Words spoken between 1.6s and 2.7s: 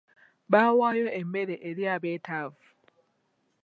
eri abetaavu.